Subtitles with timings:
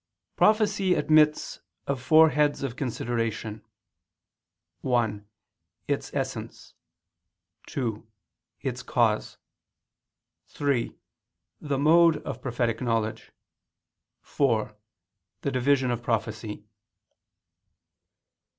[0.35, 3.63] Prophecy admits of four heads of consideration:
[4.79, 5.27] (1)
[5.87, 6.73] its essence;
[7.67, 8.03] (2)
[8.61, 9.37] its cause;
[10.47, 10.95] (3)
[11.59, 13.31] the mode of prophetic knowledge;
[14.23, 14.75] (4)
[15.41, 16.65] the division of prophecy.